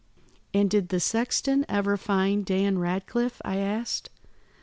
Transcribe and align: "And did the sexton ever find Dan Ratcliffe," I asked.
"And 0.51 0.67
did 0.67 0.89
the 0.89 0.99
sexton 0.99 1.63
ever 1.69 1.95
find 1.95 2.43
Dan 2.43 2.79
Ratcliffe," 2.79 3.39
I 3.45 3.57
asked. 3.57 4.09